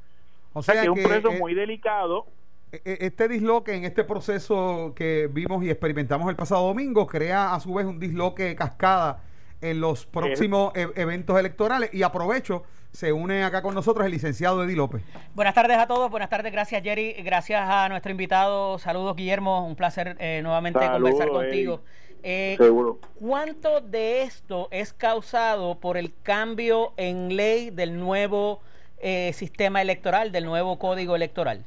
[0.54, 2.26] O sea, que es un proceso eh, muy delicado.
[2.70, 7.54] E, e, este disloque en este proceso que vimos y experimentamos el pasado domingo crea
[7.54, 9.22] a su vez un disloque cascada
[9.60, 14.62] en los próximos e, eventos electorales y aprovecho se une acá con nosotros el licenciado
[14.62, 15.02] Eddie López.
[15.34, 19.76] Buenas tardes a todos, buenas tardes, gracias Jerry, gracias a nuestro invitado, saludos Guillermo, un
[19.76, 21.80] placer eh, nuevamente conversar contigo.
[22.22, 22.56] Eh,
[23.18, 28.60] ¿Cuánto de esto es causado por el cambio en ley del nuevo
[28.98, 31.64] eh, sistema electoral, del nuevo código electoral?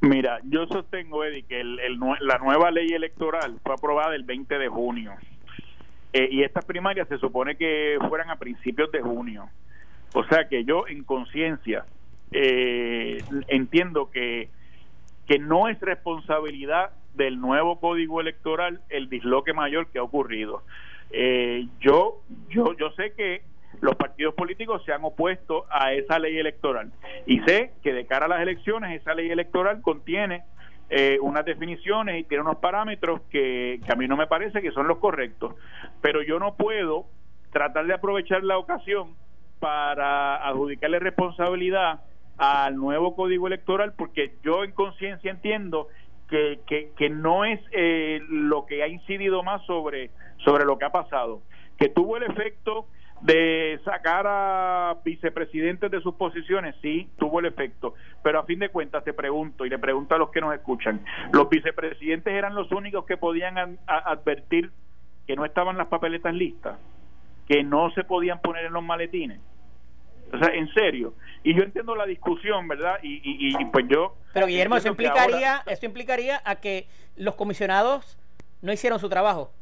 [0.00, 5.12] Mira, yo sostengo, Eddie, que la nueva ley electoral fue aprobada el 20 de junio.
[6.12, 9.48] y estas primarias se supone que fueran a principios de junio.
[10.14, 11.84] O sea que yo en conciencia
[12.30, 14.48] eh, entiendo que,
[15.26, 20.62] que no es responsabilidad del nuevo código electoral el disloque mayor que ha ocurrido.
[21.10, 23.42] Eh, yo, yo, yo sé que
[23.80, 26.92] los partidos políticos se han opuesto a esa ley electoral
[27.26, 30.44] y sé que de cara a las elecciones esa ley electoral contiene
[30.90, 34.70] eh, unas definiciones y tiene unos parámetros que, que a mí no me parece que
[34.70, 35.56] son los correctos,
[36.00, 37.06] pero yo no puedo
[37.52, 39.16] tratar de aprovechar la ocasión
[39.64, 42.00] para adjudicarle responsabilidad
[42.36, 45.88] al nuevo código electoral porque yo en conciencia entiendo
[46.28, 46.60] que,
[46.94, 50.10] que, no es eh, lo que ha incidido más sobre,
[50.44, 51.40] sobre lo que ha pasado,
[51.78, 52.88] que tuvo el efecto
[53.22, 58.68] de sacar a vicepresidentes de sus posiciones, sí, tuvo el efecto, pero a fin de
[58.68, 62.70] cuentas te pregunto y le pregunto a los que nos escuchan, los vicepresidentes eran los
[62.70, 64.72] únicos que podían advertir
[65.26, 66.78] que no estaban las papeletas listas,
[67.48, 69.40] que no se podían poner en los maletines.
[70.34, 71.14] O sea, en serio.
[71.42, 72.98] Y yo entiendo la discusión, ¿verdad?
[73.02, 74.16] Y, y, pues yo...
[74.32, 78.18] Pero Guillermo, eso implicaría, eso implicaría a que los comisionados
[78.62, 79.52] no hicieron su trabajo.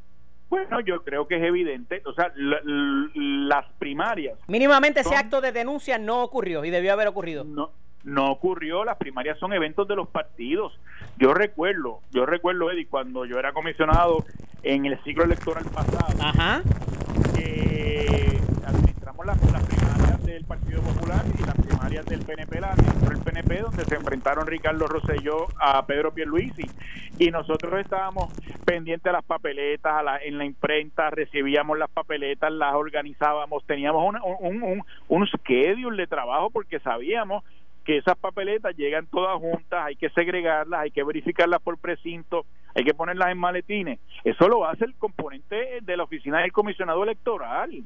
[0.48, 4.38] Bueno, yo creo que es evidente, o sea, las primarias.
[4.48, 7.42] Mínimamente ese acto de denuncia no ocurrió y debió haber ocurrido.
[7.42, 7.70] No,
[8.04, 10.78] no ocurrió, las primarias son eventos de los partidos.
[11.16, 14.26] Yo recuerdo, yo recuerdo, Eddie, cuando yo era comisionado
[14.62, 16.62] en el ciclo electoral pasado, Ajá.
[17.34, 19.81] que administramos las, primarias
[20.32, 24.86] del Partido Popular y las primarias del PNP, la el PNP, donde se enfrentaron Ricardo
[24.86, 26.62] Rosselló a Pedro Pierluisi.
[27.18, 28.32] Y nosotros estábamos
[28.64, 34.08] pendientes a las papeletas, a la, en la imprenta, recibíamos las papeletas, las organizábamos, teníamos
[34.08, 37.44] un, un, un schedule de trabajo porque sabíamos
[37.84, 42.84] que esas papeletas llegan todas juntas, hay que segregarlas, hay que verificarlas por precinto, hay
[42.84, 44.00] que ponerlas en maletines.
[44.24, 47.84] Eso lo hace el componente de la oficina del comisionado electoral.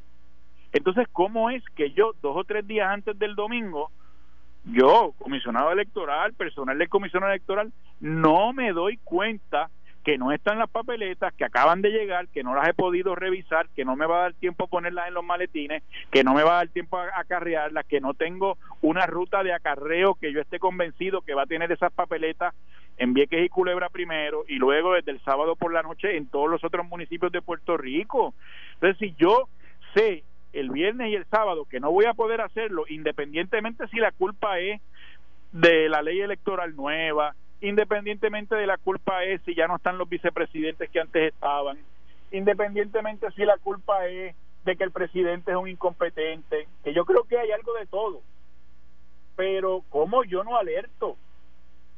[0.72, 3.90] Entonces, ¿cómo es que yo, dos o tres días antes del domingo,
[4.64, 9.70] yo, comisionado electoral, personal del comisionado electoral, no me doy cuenta
[10.06, 13.68] que no están las papeletas, que acaban de llegar, que no las he podido revisar,
[13.74, 16.44] que no me va a dar tiempo a ponerlas en los maletines, que no me
[16.44, 20.40] va a dar tiempo a acarrearlas, que no tengo una ruta de acarreo que yo
[20.40, 22.54] esté convencido que va a tener esas papeletas
[22.98, 26.48] en Vieques y Culebra primero y luego desde el sábado por la noche en todos
[26.48, 28.32] los otros municipios de Puerto Rico.
[28.74, 29.48] Entonces, si yo
[29.92, 30.22] sé
[30.56, 34.58] el viernes y el sábado que no voy a poder hacerlo, independientemente si la culpa
[34.58, 34.80] es
[35.52, 40.08] de la ley electoral nueva, independientemente de la culpa es si ya no están los
[40.08, 41.78] vicepresidentes que antes estaban,
[42.32, 47.24] independientemente si la culpa es de que el presidente es un incompetente, que yo creo
[47.24, 48.20] que hay algo de todo.
[49.36, 51.16] Pero ¿cómo yo no alerto?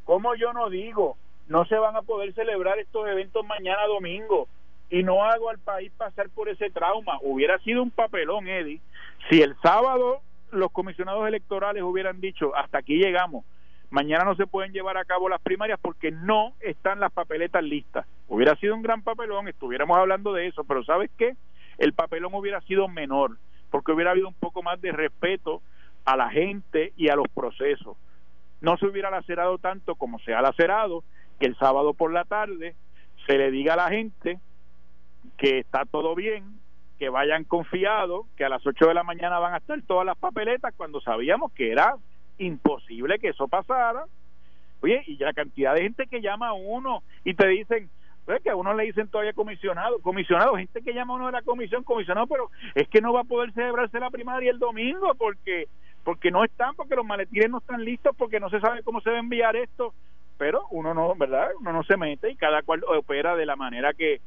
[0.04, 1.16] ¿Cómo yo no digo?
[1.46, 4.48] No se van a poder celebrar estos eventos mañana domingo
[4.90, 7.18] y no hago al país pasar por ese trauma.
[7.22, 8.80] Hubiera sido un papelón, Eddie,
[9.28, 10.20] si el sábado
[10.50, 13.44] los comisionados electorales hubieran dicho, hasta aquí llegamos,
[13.90, 18.06] mañana no se pueden llevar a cabo las primarias porque no están las papeletas listas.
[18.28, 21.36] Hubiera sido un gran papelón, estuviéramos hablando de eso, pero ¿sabes qué?
[21.76, 23.36] El papelón hubiera sido menor,
[23.70, 25.62] porque hubiera habido un poco más de respeto
[26.04, 27.96] a la gente y a los procesos.
[28.60, 31.04] No se hubiera lacerado tanto como se ha lacerado,
[31.38, 32.74] que el sábado por la tarde
[33.26, 34.40] se le diga a la gente
[35.38, 36.58] que está todo bien,
[36.98, 40.18] que vayan confiados, que a las 8 de la mañana van a estar todas las
[40.18, 41.94] papeletas, cuando sabíamos que era
[42.38, 44.04] imposible que eso pasara.
[44.80, 47.88] Oye, y la cantidad de gente que llama a uno y te dicen,
[48.24, 51.32] pues que a uno le dicen todavía comisionado, comisionado, gente que llama a uno de
[51.32, 55.14] la comisión, comisionado, pero es que no va a poder celebrarse la primaria el domingo
[55.14, 55.68] porque
[56.04, 59.10] porque no están, porque los maletines no están listos, porque no se sabe cómo se
[59.10, 59.92] va a enviar esto,
[60.38, 61.48] pero uno no, ¿verdad?
[61.60, 64.20] Uno no se mete y cada cual opera de la manera que,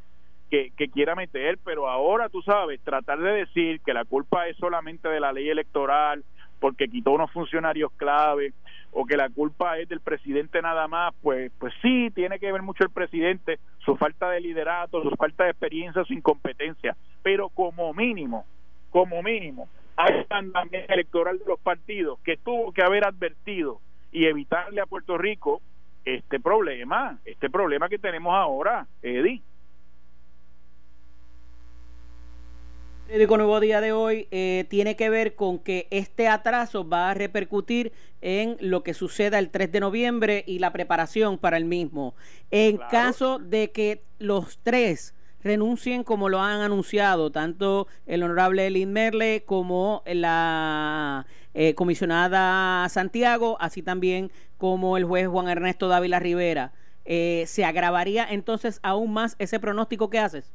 [0.51, 4.57] que, que, quiera meter, pero ahora tú sabes, tratar de decir que la culpa es
[4.57, 6.23] solamente de la ley electoral
[6.59, 8.53] porque quitó unos funcionarios clave
[8.91, 12.61] o que la culpa es del presidente nada más, pues pues sí, tiene que ver
[12.61, 17.93] mucho el presidente, su falta de liderato, su falta de experiencia, su incompetencia, pero como
[17.93, 18.45] mínimo,
[18.89, 23.79] como mínimo, hay también electoral de los partidos que tuvo que haber advertido
[24.11, 25.61] y evitarle a Puerto Rico
[26.03, 29.41] este problema, este problema que tenemos ahora, Eddie.
[33.11, 37.13] Periódico Nuevo Día de hoy eh, tiene que ver con que este atraso va a
[37.13, 42.15] repercutir en lo que suceda el 3 de noviembre y la preparación para el mismo.
[42.51, 48.93] En caso de que los tres renuncien como lo han anunciado, tanto el honorable Elin
[48.93, 56.71] Merle como la eh, comisionada Santiago, así también como el juez Juan Ernesto Dávila Rivera,
[57.03, 60.53] eh, ¿se agravaría entonces aún más ese pronóstico que haces?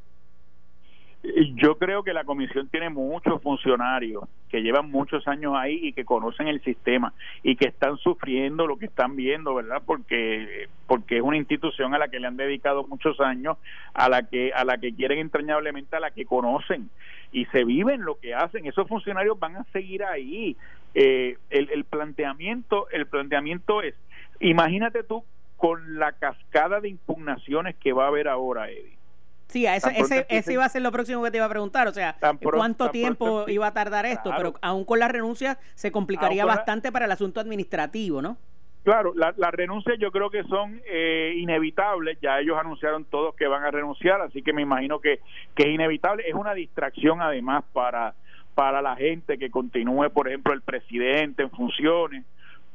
[1.55, 6.05] Yo creo que la comisión tiene muchos funcionarios que llevan muchos años ahí y que
[6.05, 7.13] conocen el sistema
[7.43, 9.81] y que están sufriendo lo que están viendo, ¿verdad?
[9.85, 13.57] Porque porque es una institución a la que le han dedicado muchos años,
[13.93, 16.89] a la que a la que quieren entrañablemente, a la que conocen
[17.33, 18.65] y se viven lo que hacen.
[18.65, 20.55] Esos funcionarios van a seguir ahí.
[20.93, 23.95] Eh, el, el planteamiento el planteamiento es,
[24.39, 25.25] imagínate tú
[25.57, 28.97] con la cascada de impugnaciones que va a haber ahora, Eddie
[29.47, 32.17] Sí, ese, ese, iba a ser lo próximo que te iba a preguntar, o sea,
[32.41, 34.31] ¿cuánto tiempo iba a tardar esto?
[34.35, 38.37] Pero aún con la renuncia se complicaría bastante para el asunto administrativo, ¿no?
[38.83, 43.45] Claro, las la renuncias yo creo que son eh, inevitables, ya ellos anunciaron todos que
[43.45, 45.19] van a renunciar, así que me imagino que,
[45.55, 48.13] que es inevitable, es una distracción además para,
[48.55, 52.23] para la gente que continúe, por ejemplo, el presidente en funciones.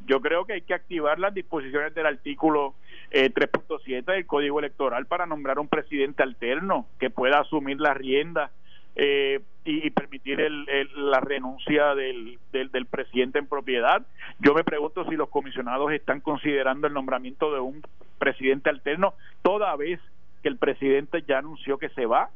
[0.04, 2.74] Yo creo que hay que activar las disposiciones del artículo
[3.12, 8.50] eh, 3.7 del Código Electoral para nombrar un presidente alterno que pueda asumir la rienda
[8.96, 14.02] eh, y, permitir el, la renuncia del, del, presidente en propiedad.
[14.40, 17.82] Yo me pregunto si los comisionados están considerando el nombramiento de un
[18.18, 20.00] presidente alterno toda vez
[20.42, 22.30] que el presidente ya anunció que se va.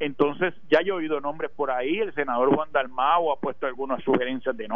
[0.00, 4.56] Entonces, ya he oído nombres por ahí, el senador Juan Dalmao ha puesto algunas sugerencias
[4.56, 4.66] de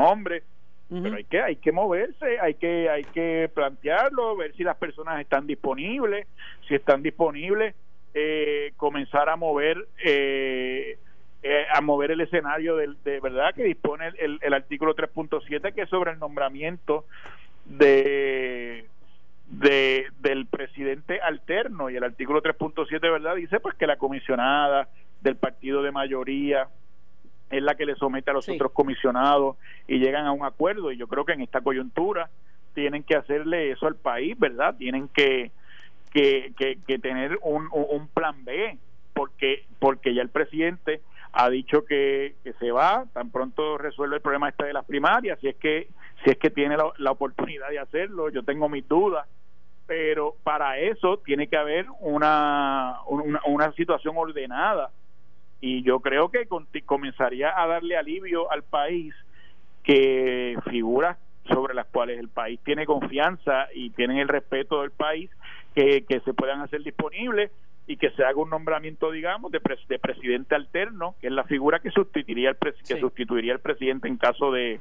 [0.88, 5.20] pero hay que hay que moverse, hay que hay que plantearlo, ver si las personas
[5.20, 6.26] están disponibles,
[6.68, 7.74] si están disponibles
[8.14, 10.98] eh, comenzar a mover eh,
[11.42, 15.82] eh, a mover el escenario del, de verdad que dispone el, el, artículo 3.7 que
[15.82, 17.04] es sobre el nombramiento
[17.66, 18.86] de,
[19.46, 21.90] de del presidente alterno.
[21.90, 24.88] Y el artículo 3.7 verdad dice pues que la comisionada
[25.20, 26.68] del partido de mayoría
[27.50, 29.56] es la que le somete a los otros comisionados
[29.86, 30.90] y llegan a un acuerdo.
[30.92, 32.30] Y yo creo que en esta coyuntura
[32.74, 34.76] tienen que hacerle eso al país, ¿verdad?
[34.76, 35.50] Tienen que
[36.12, 38.78] que, que, tener un, un, plan B
[39.12, 44.22] porque porque ya el presidente ha dicho que, que, se va tan pronto resuelve el
[44.22, 45.88] problema este de las primarias si es que
[46.24, 49.26] si es que tiene la, la oportunidad de hacerlo yo tengo mis dudas.
[49.86, 54.90] Pero para eso tiene que haber una, una, una situación ordenada
[55.60, 56.46] y yo creo que
[56.84, 59.14] comenzaría a darle alivio al país
[59.82, 61.16] que figuras
[61.48, 65.30] sobre las cuales el país tiene confianza y tienen el respeto del país
[65.74, 67.50] que, que se puedan hacer disponibles
[67.86, 71.78] y que se haga un nombramiento digamos de, de presidente alterno que es la figura
[71.78, 74.80] que sustituiría el que sustituiría al presidente en caso de,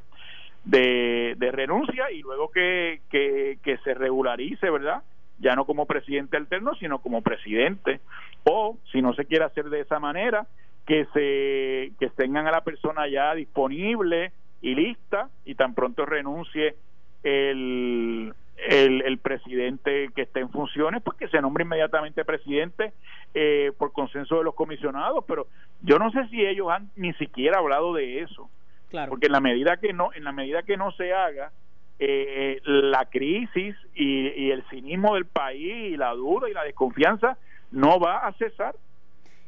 [0.63, 5.03] de, de renuncia y luego que, que, que se regularice verdad
[5.39, 7.99] ya no como presidente alterno sino como presidente.
[8.43, 10.47] O si no se quiere hacer de esa manera
[10.85, 16.75] que se que tengan a la persona ya disponible y lista y tan pronto renuncie
[17.23, 22.93] el, el, presidente que esté en funciones, pues que se nombre inmediatamente presidente
[23.33, 25.47] eh, por consenso de los comisionados, pero
[25.81, 28.49] yo no sé si ellos han ni siquiera hablado de eso,
[28.89, 29.09] claro.
[29.09, 31.51] porque en la medida que no, en la medida que no se haga,
[31.97, 37.37] eh, la crisis y, y el cinismo del país y la duda y la desconfianza
[37.71, 38.75] no va a cesar.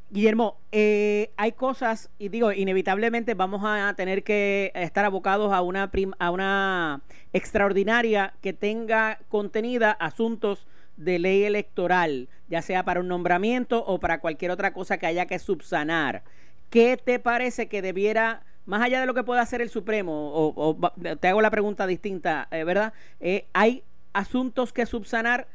[0.10, 5.92] Guillermo, eh, hay cosas, y digo, inevitablemente vamos a tener que estar abocados a una,
[6.20, 7.02] a una
[7.34, 10.66] extraordinaria que tenga contenida asuntos
[10.96, 15.26] de ley electoral, ya sea para un nombramiento o para cualquier otra cosa que haya
[15.26, 16.24] que subsanar.
[16.70, 20.92] ¿Qué te parece que debiera, más allá de lo que pueda hacer el Supremo, o,
[21.20, 22.94] te hago la pregunta distinta, eh, ¿verdad?
[23.20, 25.48] Eh, ¿Hay asuntos que subsanar?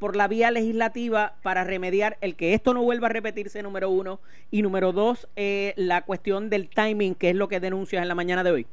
[0.00, 4.18] Por la vía legislativa para remediar el que esto no vuelva a repetirse, número uno,
[4.50, 8.14] y número dos, eh, la cuestión del timing, que es lo que denuncias en la
[8.16, 8.66] mañana de hoy?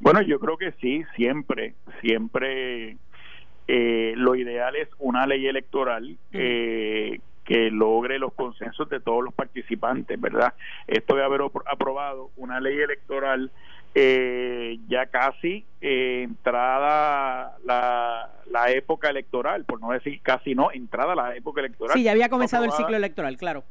[0.00, 2.96] Bueno, yo creo que sí, siempre, siempre
[3.68, 9.32] eh, lo ideal es una ley electoral eh, que logre los consensos de todos los
[9.32, 10.54] participantes, ¿verdad?
[10.88, 13.52] Esto de haber aprobado una ley electoral
[13.94, 21.14] eh, ya casi eh, entrada la, la época electoral, por no decir casi no, entrada
[21.14, 21.96] la época electoral.
[21.96, 23.64] Sí, ya había comenzado el ciclo electoral, claro.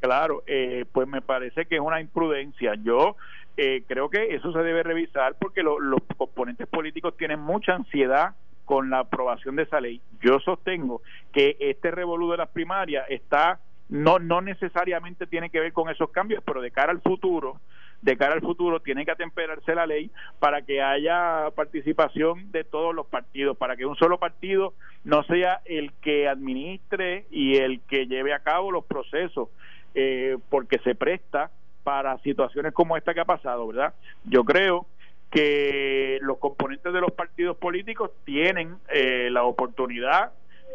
[0.00, 2.74] Claro, eh, pues me parece que es una imprudencia.
[2.82, 3.16] Yo
[3.56, 8.90] eh, creo que eso se debe revisar porque los componentes políticos tienen mucha ansiedad con
[8.90, 10.00] la aprobación de esa ley.
[10.20, 11.00] Yo sostengo
[11.32, 16.10] que este revolú de las primarias está no no necesariamente tiene que ver con esos
[16.10, 17.60] cambios, pero de cara al futuro
[18.06, 22.94] de cara al futuro tiene que atemperarse la ley para que haya participación de todos
[22.94, 28.06] los partidos, para que un solo partido no sea el que administre y el que
[28.06, 29.48] lleve a cabo los procesos,
[29.96, 31.50] eh, porque se presta
[31.82, 33.92] para situaciones como esta que ha pasado, ¿verdad?
[34.24, 34.86] Yo creo
[35.32, 40.30] que los componentes de los partidos políticos tienen eh, la oportunidad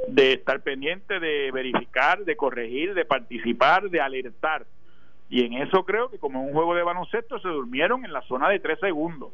[0.09, 4.65] de estar pendientes, de verificar, de corregir, de participar, de alertar
[5.31, 8.49] y en eso creo que como un juego de baloncesto se durmieron en la zona
[8.49, 9.31] de tres segundos.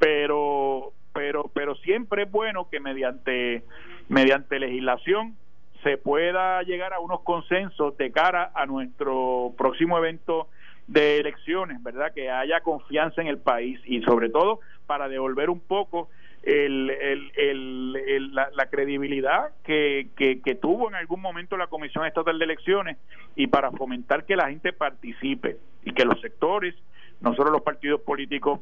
[0.00, 3.62] Pero, pero, pero siempre es bueno que mediante,
[4.08, 5.36] mediante legislación
[5.84, 10.48] se pueda llegar a unos consensos de cara a nuestro próximo evento
[10.88, 12.12] de elecciones, ¿verdad?
[12.12, 14.58] Que haya confianza en el país y sobre todo
[14.88, 16.08] para devolver un poco
[16.42, 22.98] el, la, credibilidad que, que, tuvo en algún momento la Comisión Estatal de Elecciones
[23.36, 26.74] y para fomentar que la gente participe y que los sectores,
[27.20, 28.60] no solo los partidos políticos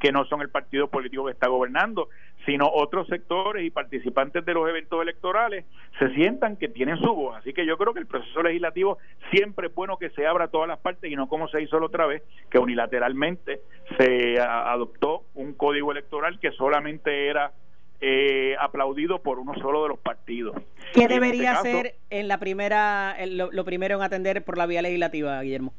[0.00, 2.08] que no son el partido político que está gobernando,
[2.44, 5.64] sino otros sectores y participantes de los eventos electorales
[5.98, 7.36] se sientan que tienen su voz.
[7.36, 8.98] Así que yo creo que el proceso legislativo
[9.30, 11.78] siempre es bueno que se abra a todas las partes y no como se hizo
[11.80, 13.60] la otra vez, que unilateralmente
[13.98, 17.52] se adoptó un código electoral que solamente era
[18.00, 20.54] eh, aplaudido por uno solo de los partidos.
[20.92, 25.40] ¿Qué este debería ser en la primera, lo primero en atender por la vía legislativa,
[25.42, 25.72] Guillermo?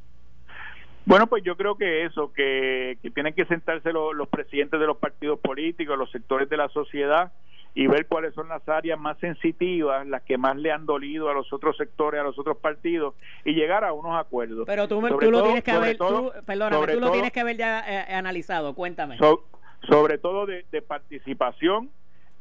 [1.08, 5.40] Bueno, pues yo creo que eso, que, tienen que sentarse los presidentes de los partidos
[5.40, 7.32] políticos, los sectores de la sociedad
[7.74, 11.34] y ver cuáles son las áreas más sensitivas, las que más le han dolido a
[11.34, 14.66] los otros sectores, a los otros partidos y llegar a unos acuerdos.
[14.66, 18.14] Pero tú, lo tienes que haber, tú, perdóname, tú lo tienes que haber ya eh,
[18.14, 19.18] analizado, cuéntame.
[19.88, 21.90] sobre todo de, participación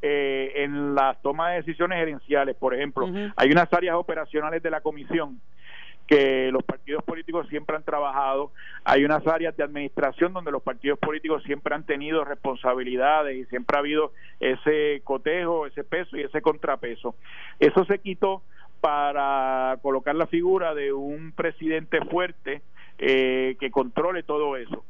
[0.02, 4.80] eh, en la toma de decisiones gerenciales, por ejemplo, hay unas áreas operacionales de la
[4.80, 5.40] comisión
[6.06, 8.52] que los partidos políticos siempre han trabajado.
[8.84, 13.76] Hay unas áreas de administración donde los partidos políticos siempre han tenido responsabilidades y siempre
[13.76, 17.14] ha habido ese cotejo, ese peso y ese contrapeso.
[17.58, 18.42] Eso se quitó
[18.80, 22.62] para colocar la figura de un presidente fuerte
[22.98, 24.84] eh, que controle todo eso.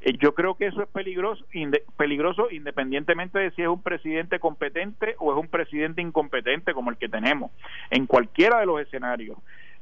[0.00, 1.44] Eh, yo creo que eso es peligroso,
[1.96, 6.98] peligroso independientemente de si es un presidente competente o es un presidente incompetente como el
[6.98, 7.50] que tenemos,
[7.90, 9.38] en cualquiera de los escenarios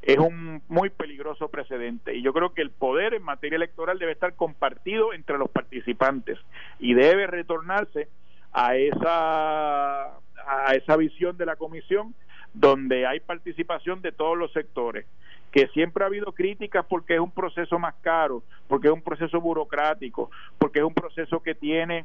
[0.06, 2.14] es un muy peligroso precedente.
[2.14, 6.38] Y yo creo que el poder en materia electoral debe estar compartido entre los participantes
[6.78, 8.08] y debe retornarse
[8.52, 10.14] a esa
[10.48, 12.14] a esa visión de la comisión
[12.54, 15.06] donde hay participación de todos los sectores
[15.50, 19.40] que siempre ha habido críticas porque es un proceso más caro, porque es un proceso
[19.40, 22.04] burocrático, porque es un proceso que tiene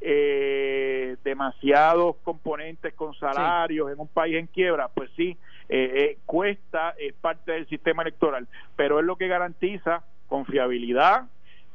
[0.00, 5.36] eh, demasiados componentes con salarios en un país en quiebra, pues sí,
[5.74, 8.46] eh, eh, cuesta, es parte del sistema electoral,
[8.76, 11.30] pero es lo que garantiza confiabilidad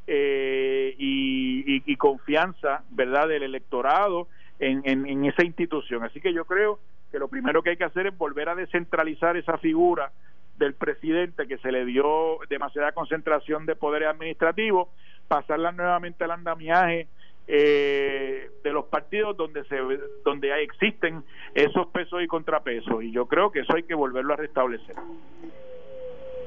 [0.06, 4.28] eh, y, confianza, ¿verdad?, del electorado
[4.60, 6.04] en, en, esa institución.
[6.04, 6.78] Así que yo creo
[7.10, 10.12] que lo primero que hay que hacer es volver a descentralizar esa figura
[10.58, 14.90] del presidente que se le dio demasiada concentración de poderes administrativos,
[15.26, 17.08] pasarla nuevamente al andamiaje
[17.50, 19.76] eh, de los partidos donde se
[20.22, 21.24] donde existen
[21.54, 24.94] esos pesos y contrapesos y yo creo que eso hay que volverlo a restablecer.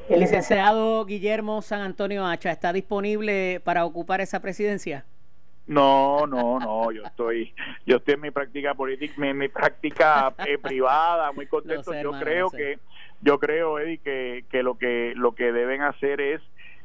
[0.08, 5.06] El licenciado Guillermo San Antonio Hacha está disponible para ocupar esa presidencia.
[5.68, 7.54] No, no, no, yo estoy,
[7.86, 11.94] yo estoy en mi práctica política, en mi práctica eh, privada, muy contento.
[11.94, 12.78] yo creo que,
[13.22, 16.42] yo creo, Eddie, que, que lo que lo que deben hacer es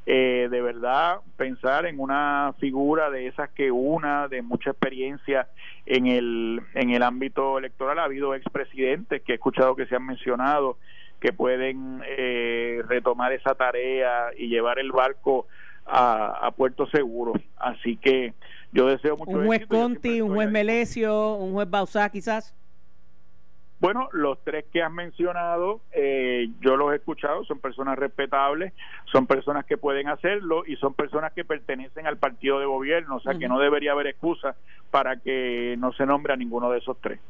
[0.08, 5.48] eh, de verdad pensar en una figura de esas que una de mucha experiencia
[5.84, 7.98] en el, en el ámbito electoral.
[7.98, 10.78] Ha habido expresidentes que he escuchado que se han mencionado
[11.20, 15.46] que pueden eh, retomar esa tarea y llevar el barco
[15.86, 17.32] a, puerto seguro.
[17.56, 18.34] Así que
[18.72, 19.32] yo deseo mucho.
[19.32, 22.54] Un juez Conti, un juez Melesio, un juez Bausá quizás.
[23.78, 28.72] Bueno, los tres que has mencionado, eh, yo los he escuchado, son personas respetables,
[29.12, 33.20] son personas que pueden hacerlo y son personas que pertenecen al partido de gobierno, o
[33.20, 34.56] sea que no debería haber excusa
[34.90, 37.20] para que no se nombre a ninguno de esos tres.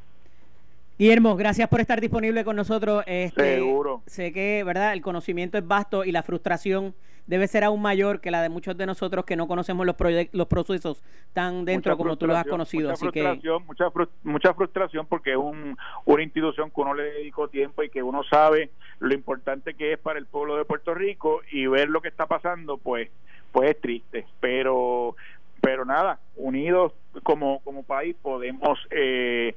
[0.99, 3.03] Guillermo, gracias por estar disponible con nosotros.
[3.07, 4.03] Este, Seguro.
[4.07, 4.93] Sé que, ¿verdad?
[4.93, 6.95] El conocimiento es vasto y la frustración
[7.27, 9.97] debe ser aún mayor que la de muchos de nosotros que no conocemos los,
[10.33, 11.03] los procesos
[11.33, 12.91] tan dentro como tú los has conocido.
[12.91, 13.67] Mucha así frustración, que...
[13.67, 13.87] mucha,
[14.23, 18.23] mucha frustración porque es un, una institución que uno le dedicó tiempo y que uno
[18.25, 22.09] sabe lo importante que es para el pueblo de Puerto Rico y ver lo que
[22.09, 23.11] está pasando, pues,
[23.53, 24.27] pues es triste.
[24.41, 25.17] Pero,
[25.61, 29.57] pero nada, unidos como, como país podemos eh,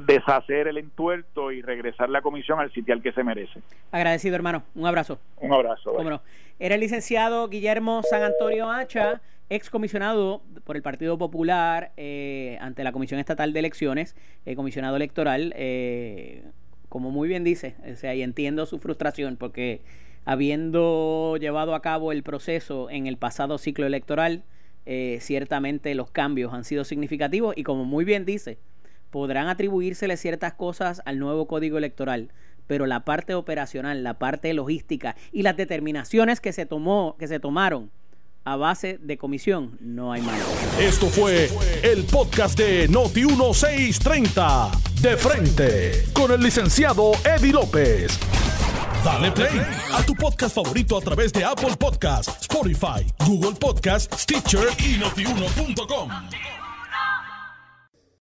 [0.00, 3.60] deshacer el entuerto y regresar la comisión al sitial que se merece.
[3.90, 4.62] Agradecido, hermano.
[4.74, 5.18] Un abrazo.
[5.40, 5.96] Un abrazo.
[6.58, 9.20] Era el licenciado Guillermo San Antonio Hacha,
[9.50, 15.52] excomisionado por el Partido Popular eh, ante la Comisión Estatal de Elecciones, eh, comisionado electoral,
[15.56, 16.44] eh,
[16.88, 19.82] como muy bien dice, o sea, y entiendo su frustración porque
[20.24, 24.42] habiendo llevado a cabo el proceso en el pasado ciclo electoral,
[25.18, 28.58] ciertamente los cambios han sido significativos y como muy bien dice,
[29.10, 32.30] podrán atribuírsele ciertas cosas al nuevo código electoral,
[32.66, 37.40] pero la parte operacional, la parte logística y las determinaciones que se tomó, que se
[37.40, 37.90] tomaron
[38.44, 40.40] a base de comisión, no hay más.
[40.78, 41.50] Esto fue
[41.82, 44.70] el podcast de Noti 1630,
[45.02, 48.18] de frente con el licenciado Eddie López.
[49.04, 49.60] Dale play
[49.92, 56.10] a tu podcast favorito a través de Apple Podcasts, Spotify, Google Podcasts, Stitcher y notiuno.com.